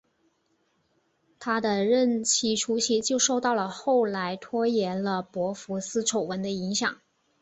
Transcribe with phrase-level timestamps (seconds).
[1.37, 6.99] 他的任期初期就受到了后来拖延了博福斯丑闻的影响。